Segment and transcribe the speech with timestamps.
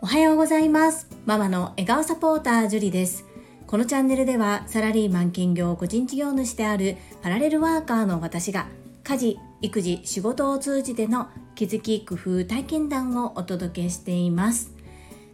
[0.00, 1.06] おはようございます。
[1.26, 3.26] ママの笑顔サポータージュリです。
[3.66, 8.68] このチャンネルではサラリーマン兼業個人事業主であるパラレルワーカーの私が
[9.04, 14.72] 家事育児仕事を通じての気づき工夫体験談をお届けしています。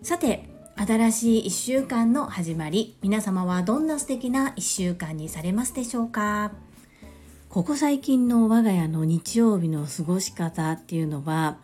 [0.03, 6.51] さて新しい1週間の始まり皆様はどんな素敵な1週間にされますでしょうか？
[7.59, 11.57] ここ最近の我が家の日曜日の過ごし方っていうのは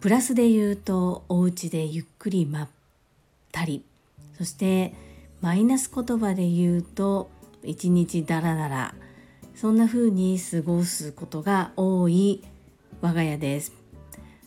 [0.00, 2.68] プラスで言うとお家でゆっくりまっ
[3.52, 3.84] たり
[4.36, 4.94] そして
[5.40, 7.30] マイナス言葉で言うと
[7.62, 8.96] 一日ダラダラ
[9.54, 12.42] そんな風に過ごすことが多い
[13.00, 13.72] 我が家です。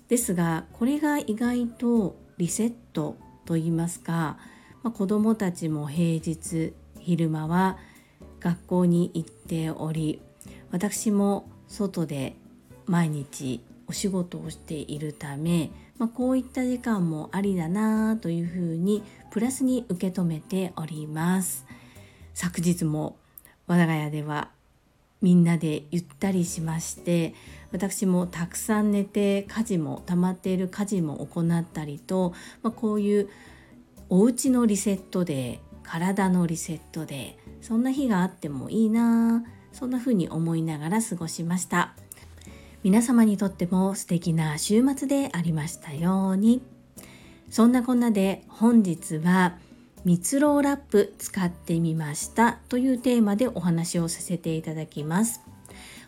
[0.09, 3.15] ですがこれが意外とリセット
[3.45, 4.37] と言いますか、
[4.83, 7.77] まあ、子どもたちも平日昼間は
[8.41, 10.19] 学校に行っており
[10.71, 12.35] 私も外で
[12.85, 21.65] 毎日お仕事をしているため、まあ、こういった時間もありだなというふうにプラスに受け止めております。
[22.33, 23.17] 昨日も
[23.67, 24.49] 我が家では
[25.21, 27.33] みんなでゆったりしまして
[27.71, 33.29] 私もたくさん寝て家事も溜まっている家事も行ったりと、まあ、こういう
[34.09, 39.43] お家のリセットで体のリセットでそんな日があってもいいな
[39.75, 41.93] そんな風に思いながら過ごしました。
[42.81, 46.61] 皆様にとっても素敵な週末でありましたように。
[47.49, 49.57] そんなこんなで本日は
[50.05, 55.41] 蜜ろうラップ使ってみましたというテーマでお話をさせていただきます。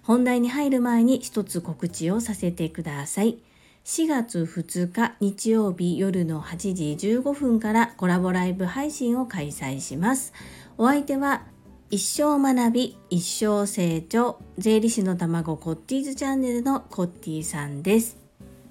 [0.03, 3.39] 本題に入る前に一つ告知をさせてください。
[3.83, 10.31] 4月2日日曜日夜の8時15分からコラボライブ配信を開催します。
[10.77, 11.43] お相手は
[11.89, 18.17] 一生学び一生成長税理士の卵コッティーズチャンネルのコッティさんです。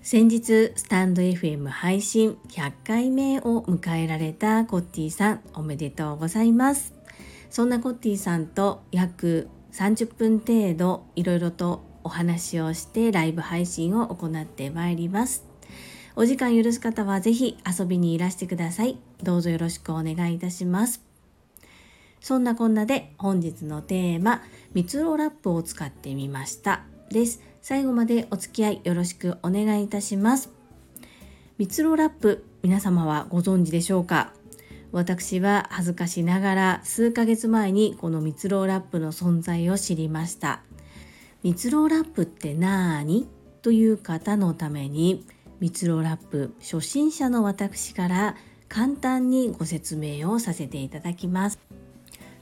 [0.02, 6.92] 先日スタンド FM 配信100回目を迎えられたコッティさんおめでとうございます。
[7.48, 15.46] そんなコッティさんと約30分程度いろいろとお話をしてライブ配信を行ってまいります。
[16.16, 18.98] お時間許す方はぜひ遊びにいらしてください。
[19.22, 21.05] どうぞよろしくお願いいたします。
[22.26, 24.42] そんなこんなで本日のテーマ、
[24.74, 27.40] 蜜ろラップを使ってみましたです。
[27.62, 30.50] 最後までお付き合いよろしくお願いいたします。
[31.56, 34.32] 蜜ろラップ、皆様はご存知でしょうか？
[34.90, 40.62] 私は恥ずかしながら数ヶ月前にこの蜜ろラップの存在を知りました。
[41.44, 43.28] 蜜ろラップって何？
[43.62, 45.24] という方のために
[45.60, 48.34] 蜜ろラップ初心者の私から
[48.68, 51.60] 簡単にご説明をさせていただきます。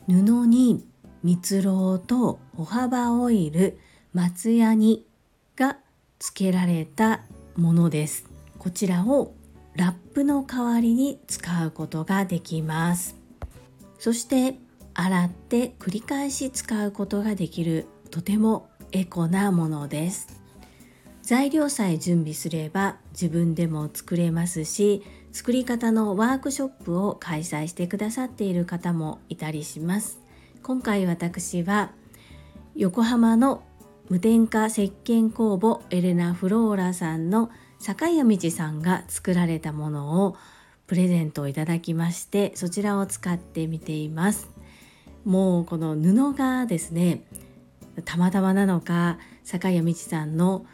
[0.06, 0.86] 布に
[1.22, 3.78] 蜜蝋と歩幅オイル
[4.12, 5.06] 松ヤニ
[5.56, 5.78] が
[6.18, 7.22] 付けられた
[7.56, 8.28] ものです。
[8.58, 9.34] こちらを
[9.74, 13.16] ラップの代わりに使うことができます。
[13.98, 14.58] そして
[14.92, 20.40] 洗って繰り返し使うことができるとてもエコなものです。
[21.22, 25.02] 材料さえ準備すれば自分でも作れますし
[25.34, 30.20] 作り方のワークショップを開催してくださっている方もいたりします。
[30.62, 31.90] 今回私は
[32.76, 33.64] 横浜の
[34.08, 37.50] 無添加石鹸工房エレナ・フローラさんの
[37.80, 40.36] 坂谷道さんが作られたものを
[40.86, 44.48] プレゼントをいただきましてそちらを使ってみています。
[45.24, 47.24] もうこの布がですね
[48.04, 50.64] たまたまなのか坂谷道さんの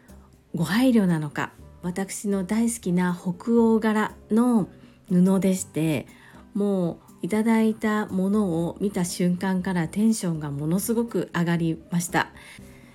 [0.53, 1.51] ご配慮なのか
[1.83, 4.69] 私の大好きな北欧柄の
[5.09, 6.07] 布でして
[6.53, 12.31] もういただいたものを見た瞬間からテンションがものすごく上がりました。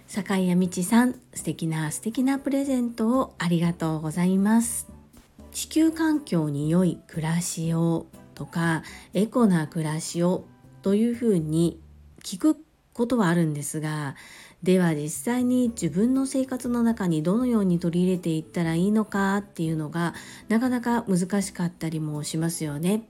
[0.08, 4.88] 坂井谷道さん素敵な素敵なプレゼントをありがとうございます。
[5.52, 8.82] 地球環境に良い暮らしをとか
[9.14, 10.44] エコな暮らしを
[10.82, 11.80] というふうに
[12.22, 12.56] 聞く
[12.92, 14.16] ことはあるんですが
[14.66, 20.12] では実際に自分の生活の中にどのように取り入れていったらいいのかっていうのが
[20.48, 23.04] なかなか難しかったりもしますよね。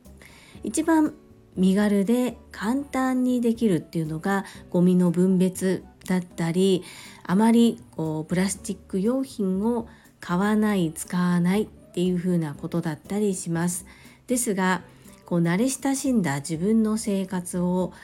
[0.64, 1.14] 一番
[1.56, 6.84] 身軽で簡単にできるっていうのがゴミの分別だったり
[7.24, 9.88] あまりこうプラスチック用品を
[10.20, 13.86] 買わない使わないっていうふうなことだったりします。
[14.26, 14.82] ですが
[15.24, 17.94] こう慣れ親しんだ自分の生活を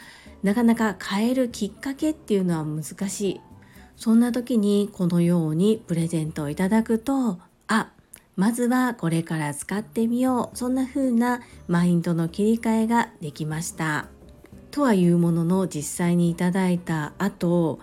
[0.42, 3.40] なかなか変えるきっかけっていうのは難しい。
[3.96, 7.92] そんな時にこのようにプレゼントをいただくとあ
[8.34, 10.56] まずはこれから使ってみよう。
[10.56, 14.08] そんな風なマインドの切り替えができました。
[14.72, 17.78] とはいうものの実際にいただいた後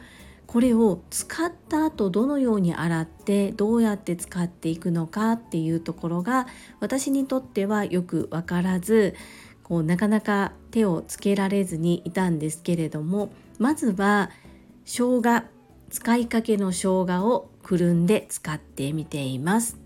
[0.48, 6.48] これを使った後どのように洗ってどうやって使っていくのかっていうところが
[6.80, 9.14] 私にとってはよく分からず
[9.70, 14.32] こうなかなか手をつけられずにいたんですけれどもまずは
[14.84, 15.44] 生姜
[15.92, 19.78] 使いかけの生姜をくるんで使ってみています。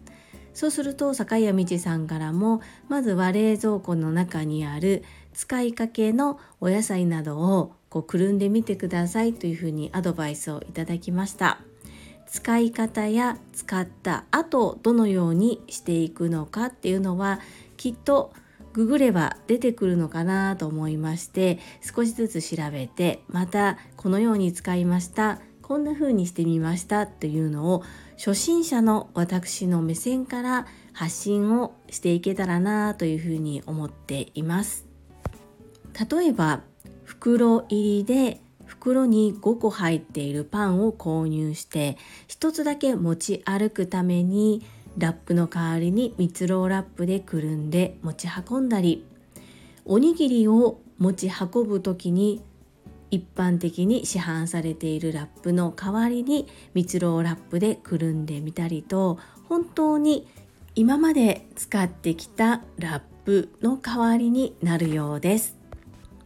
[0.54, 5.04] そうすると坂谷道さんからもまずは冷蔵庫の中にある
[5.34, 11.60] 使いかけのお野菜などをこうくるんでみてくださいというふうにアドバイスをいただきました。
[12.28, 17.40] 使い方や使った後どのようにしていくのかっていうのは
[17.78, 18.32] きっと
[18.74, 27.84] ググれば出てくるのかなと思いまして少しずつ調べてまたこのように使いましたこんな風にしてみましたというのを
[28.18, 34.86] 初心者の私の目線から発信をしていけたらなというふうに思っています。
[36.12, 36.62] 例えば
[37.04, 41.98] 袋入りで袋に5個入っているパンを購入して
[42.28, 44.66] 1つだけ持ち歩くために
[44.98, 49.06] ラップの代わりに蜜ろうラップでくるんで持ち運んだり
[49.86, 52.42] おにぎりを持ち運ぶ時に
[53.12, 59.20] 一般的に市販されているラップの代わりに蜜ろうラップでくるんでみたりと
[59.50, 60.28] 本当に
[60.76, 65.58] 今まで使ってきたラップの代わりになるようです。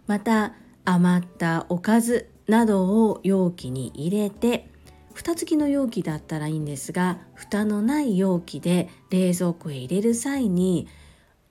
[0.07, 0.53] また
[0.85, 4.69] 余ったおかずなどを容器に入れて
[5.17, 10.87] 蓋付きの容器だったらいいんですが蓋のない容器で冷蔵庫へ入れる際に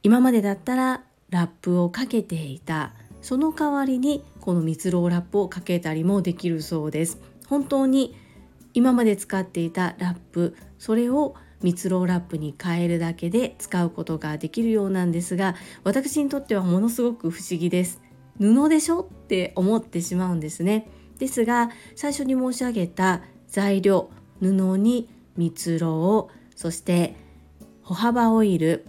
[0.05, 2.93] 今までだったらラップをかけていた
[3.23, 7.21] その代わりにこの蜜ろうラップをかけたりもできるそうです。
[7.49, 8.15] 本当に
[8.73, 18.01] 今まで使っていたラップそれを蜜ろうラップに変えるだけで使うことができるようなんですが私にとってはものすごく不思議です。
[18.39, 20.89] 布でしょって思ってしまうんですね。
[21.19, 23.23] ですが最初に申し上げた
[23.57, 24.11] 材料
[24.43, 25.09] 布に
[25.39, 27.17] 蜜ろうそして
[27.83, 28.85] 歩幅オイル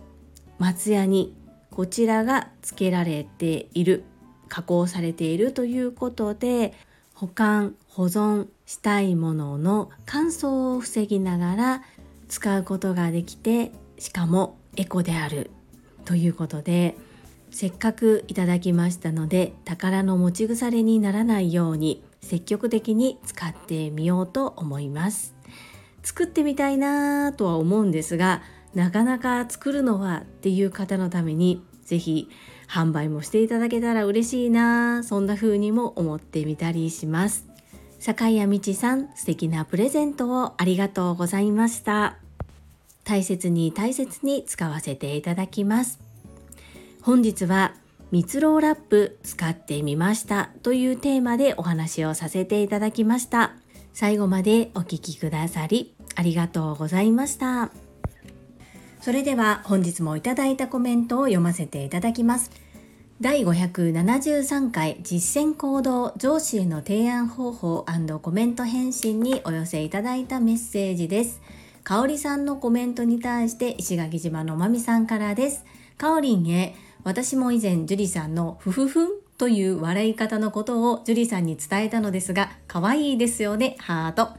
[0.60, 1.34] 松ヤニ
[1.72, 4.04] こちらが付けられている
[4.50, 6.74] 加工されているということで
[7.14, 11.84] 保管保存したいものの乾燥を防ぎながら
[12.28, 15.50] 使うことができてしかもエコである
[16.04, 16.98] ということで
[17.52, 25.36] せっかくいただきましたので宝の持ち腐れにならないように積極的に使ってみようと思います。
[26.04, 28.42] 作ってみたいなとは思うんですが
[28.74, 32.30] なかなか作るのはっていう方のために是非
[32.68, 37.48] 販売もしていただけたら嬉しいなそんな風にも思ってみたりします。
[38.00, 42.18] 坂谷道さん素敵なプレゼントをありがとうございました。
[43.04, 46.00] 大切に大切に使わせていただきます。
[47.02, 47.74] 本日は
[48.12, 53.54] 蜜ろラップ使ってみましたというテーマでお話をさせていただきました
[53.94, 57.72] 最後までお聴きくださりありがとうございました
[59.02, 62.52] それでは本日もいただいたコメントを読ませていただきます
[63.20, 67.84] 第573回実践行動上司への提案方法
[68.22, 71.42] コメント返信にお寄せいただいたメッセージです。
[71.84, 75.66] かおりさんのコメントに対して石垣島のまみさんからです。
[75.98, 76.76] かおりんへ、
[77.08, 79.08] 私も以前樹里さんのふふふん
[79.38, 84.32] という笑い方のことを樹里さんに伝えたのですが、可愛いですよね、ハート。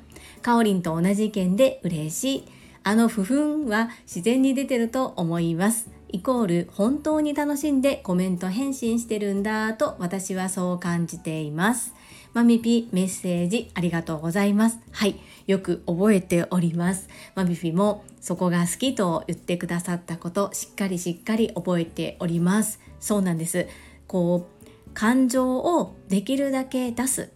[0.43, 2.45] かおりんと同じ意見で嬉しい。
[2.83, 5.89] あのふふんは自然に出てると思います。
[6.11, 11.95] イコール本当に楽しんでコメント返信してるんだと私はそう感じています。
[12.35, 14.79] マミピメッセージありがとうございます。
[14.93, 17.09] はい、よく覚えております。
[17.35, 22.79] マミピもそこが好きと言ってくださったことしっかりしっかり覚えております。
[23.01, 23.67] そうなんです。
[24.07, 27.31] こう感情をできるだけ出す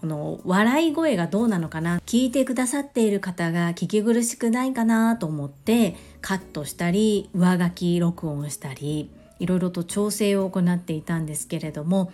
[0.00, 12.12] この笑い声がどうなのかな聞いてくださっている方が聞き苦しくないかなと思ってカットしたり上書き録音したりいろいろと調整を行っていたんですけれども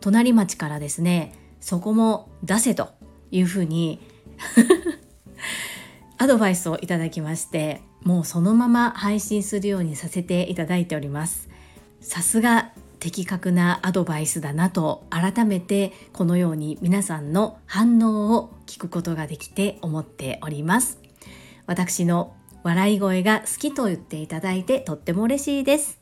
[0.00, 2.90] 隣町からですねそこも出せと
[3.30, 4.00] いうふうに
[6.18, 11.48] アドバイスをいただきましてもうそのまま配信するようにさせていただいております。
[12.00, 20.98] さすが的確なアドバイスだなと改めてこのように皆さんの反応を聞くことができて思っております。
[21.66, 26.00] 私の笑い声が好きと言っていただいてとっても嬉しいです。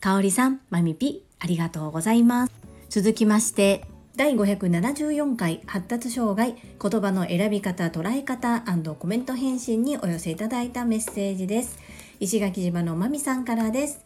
[0.00, 2.52] かおりさんまみぴありがとうございます。
[2.88, 8.62] 続きまして第574回発達障害言葉の選び方捉え方
[8.98, 11.78] コメント返信にお寄せいただいたメッセージです。
[12.20, 14.04] 石垣島のまみさんからです。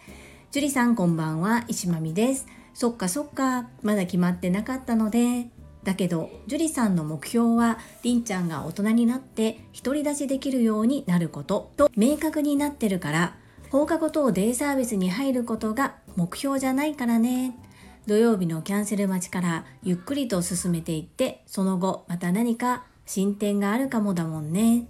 [0.53, 2.47] 樹里さんこんばんは石まみです。
[2.73, 5.49] そっかそっかまだ決まってなかったので。
[5.83, 11.73] だけど樹里さんの目標はりんちゃんが大人になって独り立ちできるようになること。
[11.77, 13.35] と明確になってるから
[13.71, 17.59] 放課後等デイサービスに入ることが目標じゃないからね。
[18.07, 24.87] 土曜日のキャンセル待ちからゆっくりと進めていってその後また何か進展があるかもだもんね。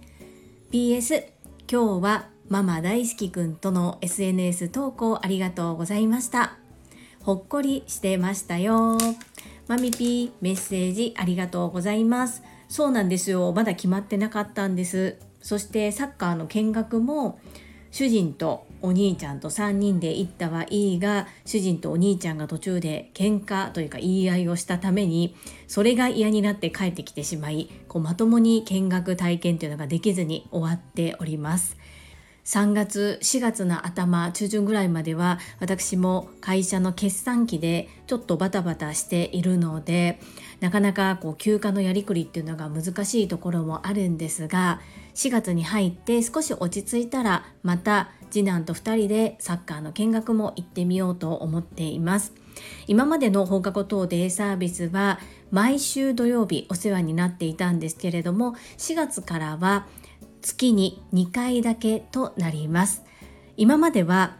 [0.71, 1.25] PS
[1.69, 6.57] 今日はママ大好きくんとの SNS 投稿ありがとうございました。
[7.23, 8.99] ほっこりしてましたよ。
[9.67, 12.43] マミピーメッセージありがとうございます。
[12.69, 13.51] そうなんですよ。
[13.51, 15.17] まだ決まってなかったんです。
[15.41, 17.39] そしてサッカーの見学も
[17.89, 25.35] 主人とお兄ちゃんと3人で行ったはいいが主人とお兄ちゃんが途中で喧嘩というか言い合いをしたために
[25.67, 31.77] それが嫌になって帰ってきてしまいこうまともに見学体験というのができずに終わっております。
[32.47, 40.17] 3月4月の頭中旬ぐらいまでは私も会社の決算期でちょっとバタバタしているので
[40.59, 44.81] なかなかこう休暇のやりくりっていうのが難しいところもあるんですが
[45.13, 52.33] 4月に入って少し落ち着いたらまた次男と2人でサッカーの見学も行ってみようと思っています。
[52.87, 55.19] 今までの放課後等デイサービスは
[55.51, 59.85] 毎週土曜日お世話になっていたんですけれども4月からは
[60.41, 63.03] 月に2回だけとなります。
[63.57, 64.35] 今までは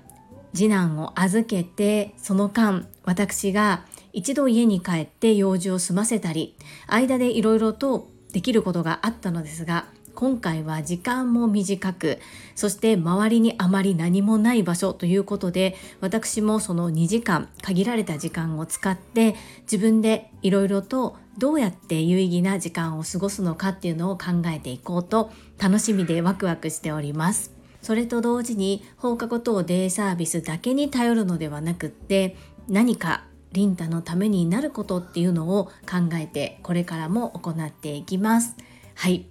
[0.54, 3.86] 次男を預けてその間私が
[4.18, 6.56] 一度家に帰って用事を済ませたり
[6.88, 12.18] 間でいろいろとできることがあったのですが今回は時間も短く
[12.56, 19.36] そして周りにあまり何もない場所ということで私もその2時間限られた時間を使って
[19.72, 27.54] 自分でいろいろとどうやって有意義な時間を過ごすのかっていうのを考えていこうと楽しみでワクワクしております。
[27.84, 32.36] それと同時に放課後等デイサービスだけに頼るのではなくって
[32.68, 33.24] 何か
[33.58, 38.56] リンタのためになることっていうのを考えてこれからも行っていきます。
[38.96, 39.26] はい。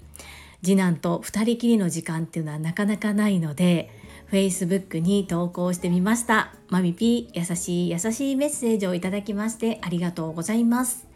[0.63, 3.91] 次男と2人きりの時間っていうのはなかなかないので
[4.33, 6.53] Facebook に投稿してみました。
[6.69, 11.07] マミピー優しい優しいメッセージをいただきましてありがとうございます。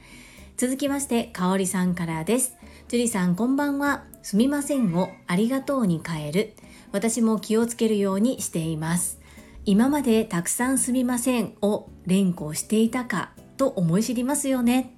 [0.56, 2.56] 続きましてかおりさんからです。
[2.88, 4.04] 樹里さんこんばんは。
[4.22, 6.54] すみませんをありがとうに変える。
[6.92, 9.19] 私も気をつけるようにしています。
[9.64, 14.96] 今までたくさんすみませんを連呼していたかと思い知りますよね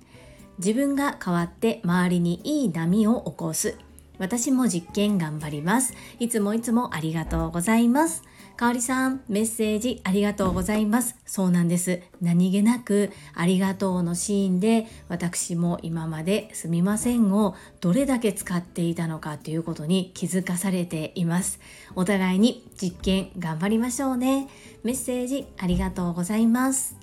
[0.59, 3.77] 自分が変わって周りにいい波を起こす
[4.23, 5.95] 私も実験頑張ります。
[6.21, 8.23] いつもいつもありがとうございます。
[8.57, 11.17] かおりさん、メッセージありがとうございます。
[11.27, 12.03] そうなんです。
[12.21, 21.61] 何気なくありがとうのシーンで私も今まですみませんをどれだけ使っていたのかということに気づかされています。
[21.97, 24.49] お互いに実験頑張りましょうね。
[24.85, 26.97] メッセージありがとうございます。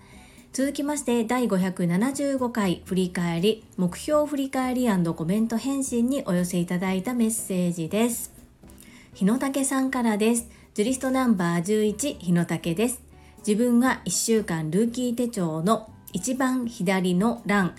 [0.52, 8.34] 続きまして第575回振り返り目標振り返りコメント返信にお寄せいただいたメッセージです
[9.14, 13.02] 日野武さんからですジュリストナンバー11日野武です。
[13.40, 17.76] 自分は1週間ルーキー手帳の一番左の欄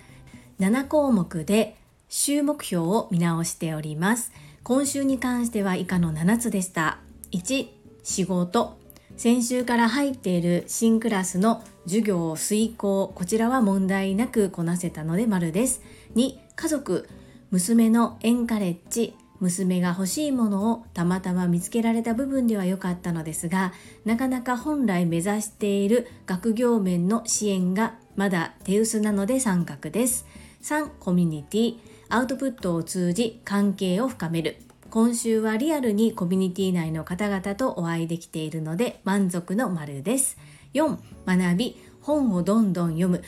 [0.58, 1.76] 7項目で
[2.08, 4.32] 週目標を見直しております。
[4.64, 6.98] 今週に関しては以下の7つでした。
[7.30, 7.68] 1
[8.02, 8.76] 仕事。
[9.16, 13.12] 先週から入っている新クラスの授業遂行。
[13.14, 15.80] こちらは問題なくこなせたので丸です。
[16.16, 17.08] 2家族。
[17.52, 19.14] 娘のエンカレッジ。
[19.40, 23.72] 娘が欲しいものをたまたま見つけられた部分では良かったのですが
[24.04, 30.26] なかなか本来目指している学業面の支援がまだ手薄なので三角です。
[30.62, 31.78] 3コミュニティ。
[32.10, 34.58] アウトプットを通じ関係を深める。
[34.90, 40.36] 今週はリアルにコミュニティ内の方々とお会いできているので満足の丸です。
[40.74, 41.80] 4学び。
[42.02, 43.22] 本をどんどん読む。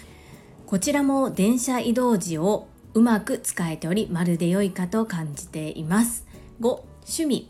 [0.66, 6.26] こちらも電車移動時をうまく使えておりまるで良いかと感じています。
[6.60, 7.48] 5趣味。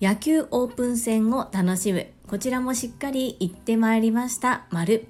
[0.00, 2.06] 野球オープン戦を楽しむ。
[2.28, 4.66] こちらもしっかり行ってまいりました。
[4.70, 5.08] 丸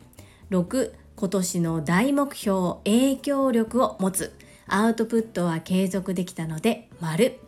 [0.50, 4.34] 6今年の大目標影響力を持つ。
[4.66, 7.38] アウトプットは継続できたので丸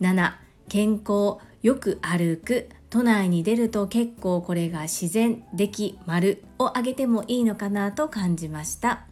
[0.00, 0.32] 7
[0.68, 2.68] 健康よく歩く。
[2.88, 9.06] 都内に出ると結構これが自然でき丸をあげてもいいのかなと感じました。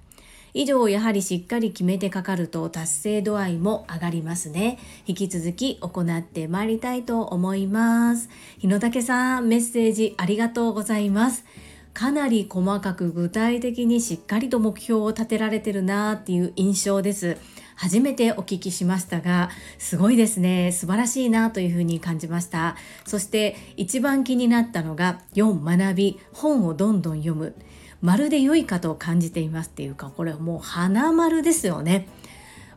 [0.54, 4.78] 以上やはりしっかり決めてかかると達成度合いも上がりますね。
[5.04, 8.30] 引き続き行ってまいりたいと思います。
[8.58, 11.44] 日野武さんメッセージありがとうございます。
[11.92, 17.36] かなり細かく具体的にしっかりと目標を立てられてるなっていう印象です。
[17.74, 20.70] 初めてお聞きしましたがすごいですね。
[20.70, 22.76] 素晴らしいなというふうに感じました。
[23.04, 26.20] そして一番気になったのが4学び。
[26.32, 27.56] 本をどんどん読む。
[28.04, 32.06] まるで良いかと感じていますっていうかこれはもう花丸ですよね。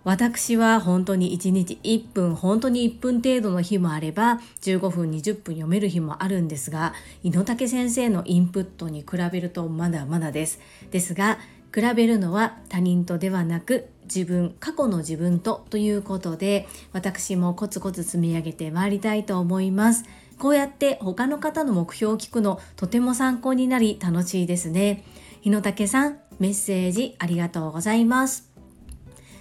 [0.05, 6.93] 私は本当に1日1分本当に1分程度の日もあれば15分20分読める日もあるんですが
[7.24, 10.62] 井野武先生のインプットに比べるとまだまだです。
[10.91, 11.39] ですが
[11.75, 20.05] 比べるのは他人とではなく自分過去の自分とということで私もコツコツ積み上げてまいりたいと思います。
[20.39, 25.03] こうやって他の方の目標を聞くのとても参考になり楽しいですね。
[25.41, 28.50] 日野武さんメッセージありがとうございます。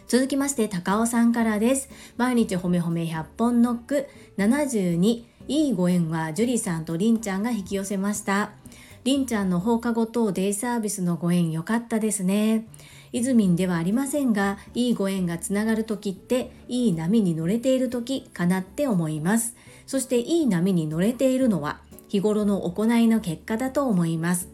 [0.09, 1.89] 続きまして高尾さんからです。
[2.17, 4.07] 毎日ほめほめ100本ノック。
[4.39, 8.53] 72いいご縁は樹里さんとりんちゃんが引き寄せました。
[9.05, 12.67] りんちゃんの放課後等デイサービスのご縁良かったですね。
[13.13, 19.57] イズミンではありませんがいいご縁がつながる時っていい波に乗れている時かなって思います。
[19.87, 24.49] そしていい波に乗れているのは日頃の行いの結果だと思います。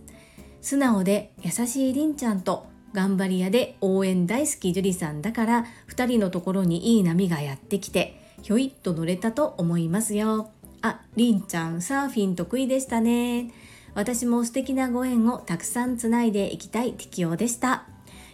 [0.61, 10.51] 素直で優しいりんちゃんと頑張り屋で応援大好き樹里さんだから2人のところにいい波がやってきてひょいっと乗れたと思いますよ。
[10.83, 13.51] ありんちゃんサーフィン得意でしたね。
[13.95, 17.85] 私も素敵なご縁をたくさんつないでいきたい適応でした。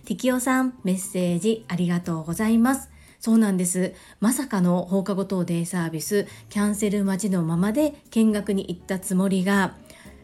[0.05, 2.91] 適応さんメッセージありがとうございます。
[3.21, 3.95] そうなんです。
[4.21, 9.75] まさかの放課後等デイサービス、キャンセル待ちのままで見学に行ったつもりが、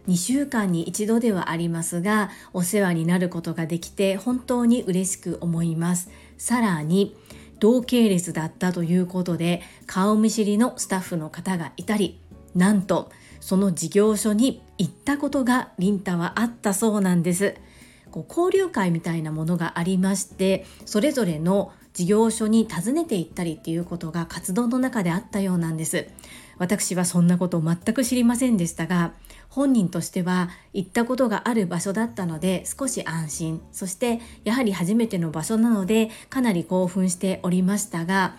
[0.06, 6.08] 2週間に一度ではありますが、お世話になることができて本当に嬉しく思います。
[6.38, 7.16] さらに、
[7.58, 12.20] 同系列だったということで、顔見知りのスタッフの方がいたり、
[12.54, 13.10] なんと、
[13.40, 17.56] その事業所に行ったことがリンタはあったそうなんです。
[18.14, 26.06] こう交流会みたいなものがありましてそれぞれの事業所に訪ねて行ったりっていうことが活動の中であったようなんです。
[26.58, 29.12] 私はそんなことを全く知りませんでしたが
[29.48, 33.62] 本人としては行ったことがある場所だったので少し安心。
[33.72, 38.36] そしてやはり初めての場所なのでかなり興奮しておりましたが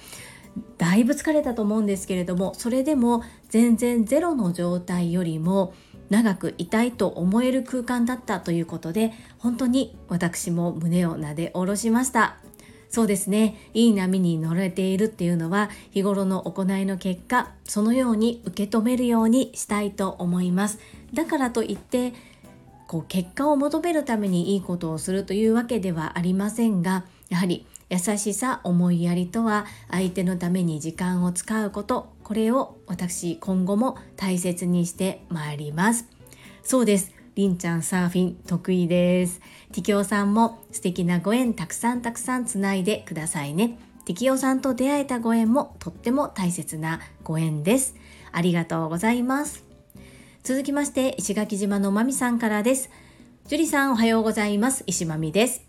[0.78, 5.74] だいぶ疲れたと思うんですけれどもそれでも全然ゼロの状態よりも
[6.10, 12.45] 長くいたいと思える空間だったということで本当に私も胸をなで下ろしました。
[12.90, 13.56] そうですね。
[13.74, 20.80] いい波に乗れているっていうのは日頃の行いの結果そのように受け止めるようにしたいと思います。
[21.14, 22.14] だからといって
[22.88, 36.08] こう結果を求めるためにいいことをするというわけではありませんがやはり優しさ思いやりとは相手のために時間を使うことこれを私今後も大切にしてまいります。
[36.64, 37.15] そうです。
[37.36, 39.42] りんちゃんサーフィン得意です。
[39.74, 43.78] ティキオさんも素敵なご縁たくさんたくさんつないでくださいね。
[44.06, 47.96] ティキオさんと出会えたご縁もとっても大切なご縁です。
[48.32, 49.66] ありがとうございます。
[50.44, 52.90] 続きまして石垣島のまみさんからです。
[53.48, 54.86] 樹里さんおはようございます。
[54.88, 55.66] 石まみです。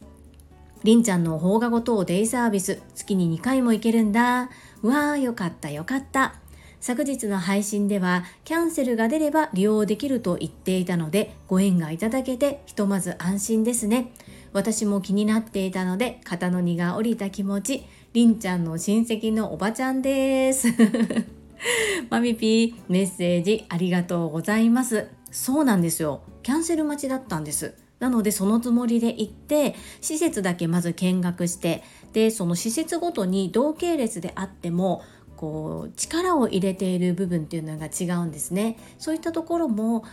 [0.84, 4.50] りんちゃんの放課後等デイサービス月に2回も行けるんだ。
[4.82, 6.36] うわーよかったよかった。
[6.80, 14.12] 昨日の配信ではキャンセルが出れば利用できると言っていたのでご縁がいただけてひとまず安心ですね。
[14.52, 20.68] 私も気になっていたので肩の荷が下りた気持ちりんちゃんの親戚のおばちゃんです。
[22.10, 25.08] マミピーメッセージありがとうございます。
[25.30, 26.22] そうなんですよ。
[26.42, 27.74] キャンセル待ちだったんです。
[27.98, 35.02] なのでそのつもりで行って施設だけまず見学してでその施設ごとに同系列であっても
[35.36, 38.78] こう力を入れている部分っていうのが違うんですね。
[38.98, 40.04] そういったところも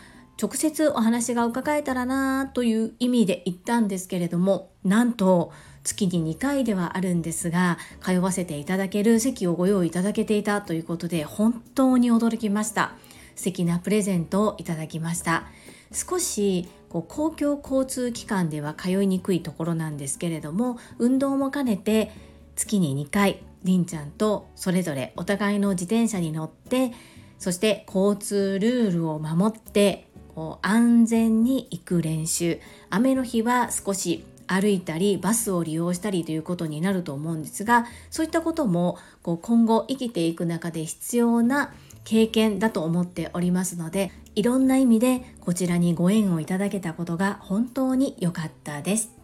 [0.41, 5.51] 直接お話が伺えたらなという意味で言ったんですけれどもなんと
[5.83, 12.93] 月に2回ではあるんですが通わせていただける席をご用意いただけていたということで本当に驚きました。
[13.35, 15.45] 素敵なプレゼントをいただきました。
[15.91, 22.11] 少しこう公共交通機関では通いにくいところなんですけれども運動も兼ねて
[22.55, 26.91] 月に2回りんちゃんとそれぞれお互いの自転車に乗って
[27.39, 41.73] そして交通ルールを守ってこう安全に行く練習雨の日は少し歩いたりバスを利用したりということになると思うんですがそういったこともこう今後生きていく中で必要な
[42.03, 49.22] 経験だと思っておりますのでいろんな意味でこちらにご縁をいただけたことが本当に良かったです。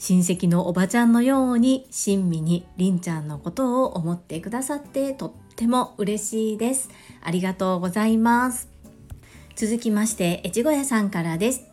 [0.00, 6.88] 親戚のおばちゃんのように親身にりんちゃんのことを思ってくださってとっても嬉しいです。
[7.22, 8.70] ありがとうございます。
[9.56, 11.66] 続きまして、越後屋さんからです。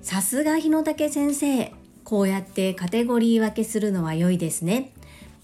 [0.00, 1.72] さすが日野武先生。
[2.02, 4.92] こうやってカテゴリー分けするのは良いですね。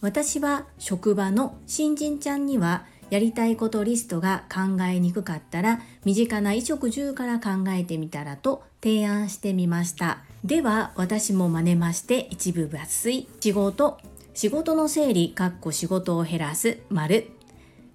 [0.00, 13.28] 私は職場の新人ちゃんにはやりたいことリストが考えにくかったら身近な衣食住から考えてみたらと提案してみましたでは私も真似まして一部抜粋。
[13.40, 13.98] 仕事
[14.34, 17.28] 仕事の整理かっこ仕事を減らす丸。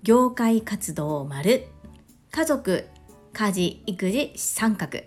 [0.03, 1.67] 業界活動丸。
[2.31, 2.85] 家族
[3.31, 4.99] 家事育児三角。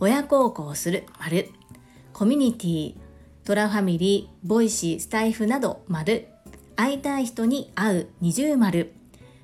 [0.00, 1.50] 親孝行する丸。
[2.14, 2.94] コミュニティ
[3.44, 6.28] トラファミリーボイシースタイフなど丸。
[6.76, 8.94] 会いたい人に会う二重丸。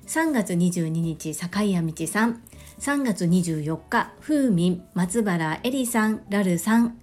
[0.07, 2.41] 3月22日坂井谷道さん。
[2.79, 6.97] 3月24日風民松原恵里さんラルさん。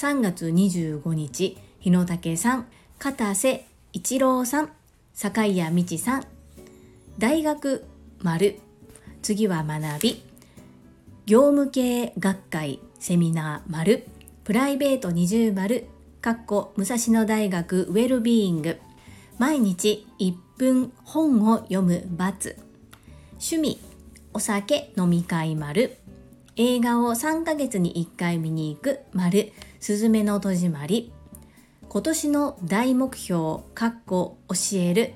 [0.00, 2.66] 3月25日日野武さん
[2.98, 4.70] 片瀬一郎さん
[5.12, 6.24] 坂井谷道さん。
[7.18, 7.84] 大学
[8.22, 8.58] 丸。
[9.20, 10.22] 次は学び。
[11.26, 14.06] 業務系学会セミナー丸。
[14.44, 15.84] プライベート二重丸。
[16.22, 18.78] かっこ武蔵野大学ウェルビーイング。
[19.36, 22.56] 毎日1分本を読む×
[23.32, 23.78] 趣味
[24.32, 25.98] お酒飲み会丸。
[26.56, 29.52] 映画を3ヶ月に1回見に行く丸。
[29.80, 31.12] すずめの戸締まり。
[31.88, 35.14] 今年の大目標かっこ教える。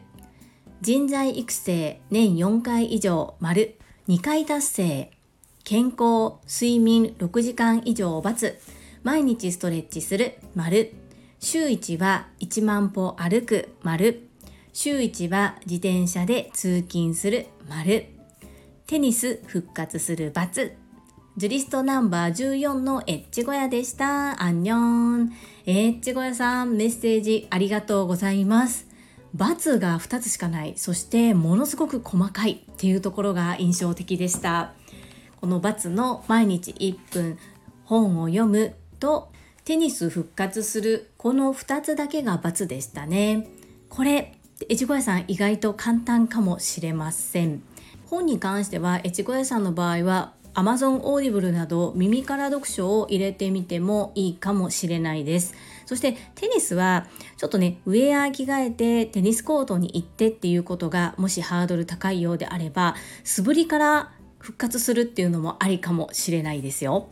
[0.81, 3.77] 人材育成年4回以上丸。
[4.09, 5.11] 2回達成。
[5.65, 8.55] 健康睡眠6時間以上×
[9.03, 10.39] 毎日ストレッチする。
[10.55, 10.93] 丸。
[11.41, 13.69] 週1は1万歩歩く。
[13.83, 14.29] 丸。
[14.73, 17.47] 週1は自転車で通勤する。
[17.69, 18.07] 丸。
[18.87, 20.84] テニス復活する×
[21.37, 24.41] ジュリストナンバー14のエッチ小屋でした。
[24.41, 25.33] アンニョン。
[25.67, 28.87] エッチ小屋さん、メッセージありがとうございます。
[29.37, 30.75] ×が2つしかない。
[30.77, 34.75] そして、ものすごく細かいっていうところが印象的でした。
[35.41, 37.39] この×の毎日1分
[37.85, 39.33] 本を読むと、
[39.65, 41.11] テニス復活する。
[41.17, 43.49] この2つだけが×でしたね。
[43.89, 47.65] これ、エッチ小屋さん意外と簡単かもしれません。
[48.07, 55.55] 本に関しては越後屋さんの場合は Amazon Audible など耳から読書を入れてみてもいいかもしれないです。
[55.87, 67.09] そしてテニスはちょっとね、ウェア着替えてテニスコートに行ってっていうことがもしハードル高いようであれば、素振りから復活するっていうのもありかもしれないですよ。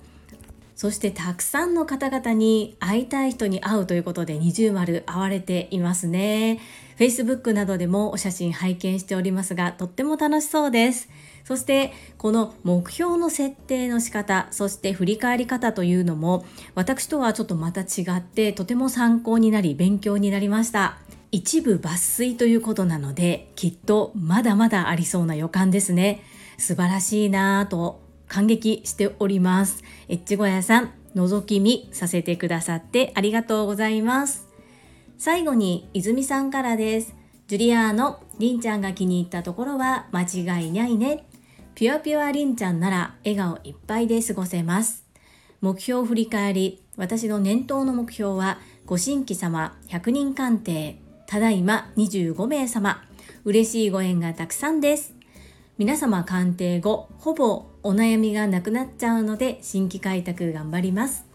[0.74, 6.60] そしてたくさんの方々に会いたい人に会うということで二重丸会われていますね。
[6.98, 11.08] Facebook などでもお写真拝見しておりますが、とっても楽しそうです。
[11.44, 20.98] そしてこの目標の設定の仕方そして振り返り方というのも私とはちょっとまた違ってとても参考になり勉強になりました
[21.30, 26.22] 一部抜粋ということなのできっとまだまだありそうな予感ですね
[26.58, 34.52] 素晴らしいなぁと感激しておりますエッチ小屋さん覗き見させてくださってありがとうございます
[35.24, 37.14] 最後に泉さんからです。
[37.46, 41.24] ジュリアーノ、りんちゃんが気に入ったところは間違いないね。
[41.82, 45.04] ピュアピュアりんちゃんなら笑顔いっぱいで過ごせます。
[45.60, 53.02] 目標振り返り、私の念頭の目標は、ご新規様100人鑑定、ただいま25名様、
[53.44, 55.12] 嬉しいご縁がたくさんです。
[55.76, 61.26] 皆様鑑定後、ほぼお悩みがなくなっちゃうので、新規開拓頑張ります。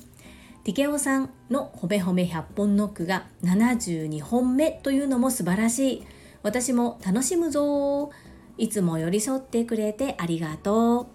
[0.64, 6.08] ティケオさんのほめほめ100本ノックが72本目というのも素晴らしい。
[6.42, 8.14] 私も楽しむぞ
[8.58, 11.08] いつも寄り添ってくれてありがとう。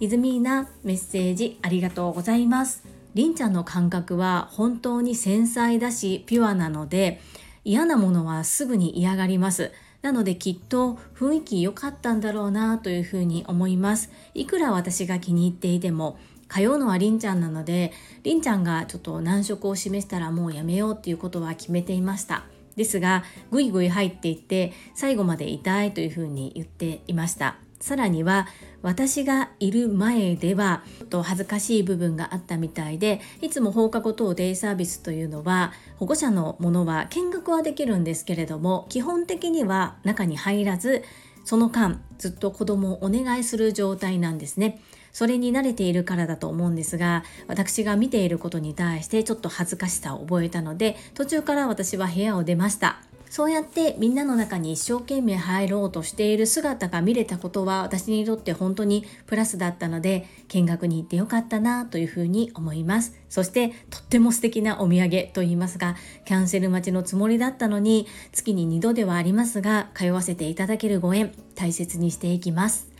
[0.00, 2.84] イズミーナメッセージありがとうございます。
[3.14, 7.20] りんちゃんの感覚は本当に繊細だしピュアなので
[7.64, 9.72] 嫌なものはすぐに嫌がります。
[10.02, 14.10] なのできっと雰囲気良かったんだろうなというふうに思います。
[14.34, 16.18] いくら私が気に入っていても
[16.52, 17.92] 通うのはりんちゃんなので
[18.24, 22.44] りんちゃんがちょっと難色を示したらもうやめようっていうことは決めていました
[22.76, 27.56] ですがぐいぐい入っていって最後まで痛いというふうに言っていました。
[27.82, 28.46] さらには
[28.82, 41.02] 私がいる前ではちょっと恥ずかしい部分があったみたいでいつも放課後等デイサービスというのは保護者のものは見学はできるんですけれども基本的には中に入らず
[41.44, 44.80] その間ずっと子供をお願いする状態なんですね。
[45.12, 53.02] それに慣れているからだと思うんですが私が見ていることに対してちょっと恥ずかしさを覚えたので途中から私は部屋を出ました。
[53.32, 63.16] そうやってみんなの中に一生懸命入ろうとしている姿が見れたことは私にとって本当にプラスだったので見学に行ってよかったなというふうに思います。
[63.30, 65.96] そしてとっても素敵なお土産といいますか
[66.26, 72.90] キャンセル待ちのつもりだったのに月に2度ではありますが通わせていただけるご縁大切にしていきます。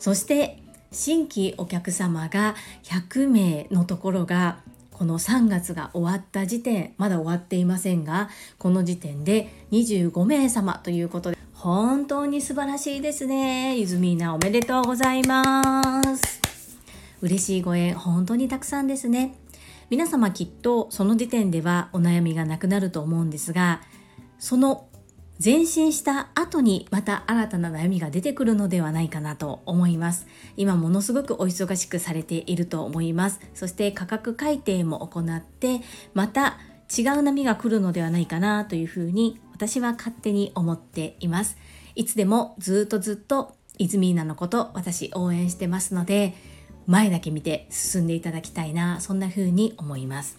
[0.00, 4.58] そして新規お客様が100名のところが
[4.92, 13.78] この3月が終わった時点まだ終わっていませんがこの時点で25名様ということで本当に素晴らしいですね。
[13.78, 16.40] ゆずみーなおめでとうございます。
[17.20, 19.34] 嬉しいご縁本当にたくさんですね。
[19.88, 23.80] 皆様きっとその時点ではお悩みがなくなると思うんですが
[24.38, 24.85] その
[25.42, 30.26] 前進した後にまた新たな悩みが出てくるのではないかなと思います。
[30.56, 33.40] 今ものすごくお忙しくされていると思います。
[33.54, 35.82] そして価格改定も行って
[36.14, 36.58] また
[36.96, 41.58] 違う波が来るのではないかなというふうに私は勝手に思っています。
[41.94, 46.34] いつでもずっとずっとイズミーナのこと私応援してますので
[46.86, 50.38] 前だけ見て進んでいただきたいなそんな風に思います。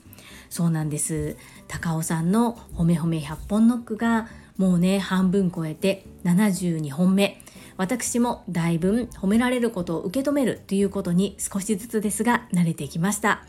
[0.49, 1.38] そうなんです。
[1.67, 7.41] 高尾さんの褒め褒め100本ノックがもうね半分超えて72本目。
[7.77, 13.45] 私もだいぶ褒められることを受け止めるということに少しずつですが慣れてきました。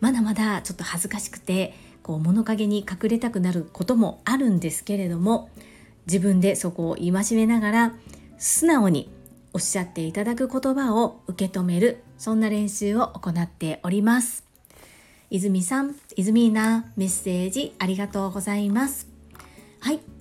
[0.00, 5.50] まだまだちょっと恥ずかしくてこう物陰に隠れたくなることもあるんですけれども
[6.06, 7.92] 自分でそこを戒めながら
[8.38, 9.10] 素直に
[9.52, 14.44] おっしゃっていただく言葉を受け止めるそんな練習を行っております。
[15.30, 19.08] 泉さん、泉なメッセージありがとうございます。
[19.80, 20.00] はい、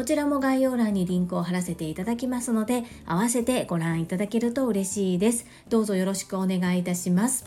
[0.00, 5.44] こちらも概要欄にリンクを貼らせていただきますので、合わせてご覧いただけると嬉しいです。
[5.68, 7.44] どうぞよろしくお願いいたします。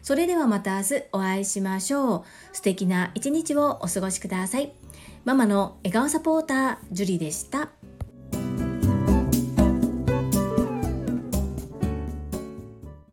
[0.00, 2.22] それではまた明日お会いしましょう。
[2.52, 4.72] 素敵な一日をお過ごしください。
[5.24, 7.70] ママの笑顔サポーター、ジュリでした。